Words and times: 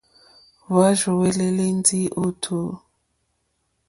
Hwá 0.69 0.87
rzúwɛ̀lɛ̀lɛ̀ 0.97 1.69
ndí 1.79 1.99
ó 2.21 2.25
tǔ. 2.43 2.57